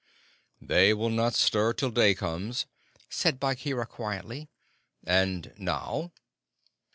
[0.59, 2.65] "They will not stir till day comes,"
[3.07, 4.49] said Bagheera quietly.
[5.03, 6.11] "And now?"